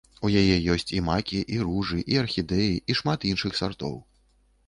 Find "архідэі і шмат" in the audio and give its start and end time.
2.23-3.27